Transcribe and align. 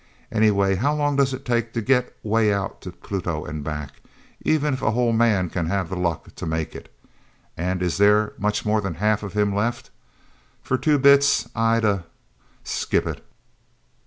Anyway, 0.31 0.73
how 0.77 0.95
long 0.95 1.15
does 1.15 1.31
it 1.31 1.45
take 1.45 1.73
to 1.73 1.79
get 1.79 2.17
way 2.23 2.51
out 2.51 2.81
to 2.81 2.91
Pluto 2.91 3.45
and 3.45 3.63
back, 3.63 4.01
even 4.41 4.73
if 4.73 4.81
a 4.81 4.89
whole 4.93 5.11
man 5.13 5.47
can 5.47 5.67
have 5.67 5.89
the 5.89 5.95
luck 5.95 6.33
to 6.37 6.45
make 6.47 6.75
it. 6.75 6.91
And 7.55 7.83
is 7.83 7.97
there 7.99 8.33
much 8.39 8.65
more 8.65 8.81
than 8.81 8.95
half 8.95 9.21
of 9.21 9.33
him 9.33 9.53
left...? 9.53 9.91
For 10.63 10.75
two 10.75 10.97
bits 10.97 11.47
I'd 11.55 11.85
ah 11.85 11.99
skip 12.63 13.05
it!" 13.05 13.23